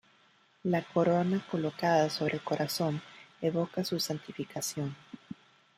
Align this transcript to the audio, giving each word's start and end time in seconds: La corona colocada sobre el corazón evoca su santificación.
La 0.63 0.83
corona 0.83 1.45
colocada 1.51 2.09
sobre 2.09 2.37
el 2.37 2.41
corazón 2.43 3.03
evoca 3.39 3.83
su 3.83 3.99
santificación. 3.99 4.95